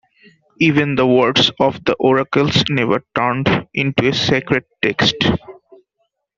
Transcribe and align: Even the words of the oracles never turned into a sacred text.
Even 0.59 0.95
the 0.95 1.05
words 1.05 1.51
of 1.59 1.83
the 1.85 1.93
oracles 1.99 2.63
never 2.71 3.03
turned 3.15 3.67
into 3.71 4.07
a 4.09 4.13
sacred 4.15 4.63
text. 4.81 5.15